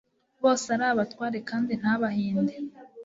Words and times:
bose 0.43 0.65
ari 0.75 0.85
abatware 0.91 1.37
kandi 1.49 1.71
nta 1.81 1.93
bahinde 2.01 2.53